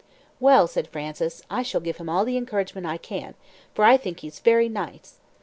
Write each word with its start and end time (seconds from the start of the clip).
"Well," 0.39 0.65
said 0.65 0.87
Frances, 0.87 1.43
"I 1.47 1.61
shall 1.61 1.79
give 1.79 1.97
him 1.97 2.09
all 2.09 2.25
the 2.25 2.35
encouragement 2.35 2.87
I 2.87 2.97
can, 2.97 3.35
for 3.75 3.85
I 3.85 3.97
think 3.97 4.21
he's 4.21 4.39
very 4.39 4.67
nice. 4.67 5.19